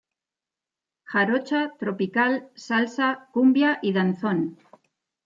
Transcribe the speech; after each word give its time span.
Jarocha, 1.11 1.59
tropical, 1.83 2.39
salsa, 2.55 3.27
cumbia 3.33 3.77
y 3.83 3.93
danzón. 3.93 4.57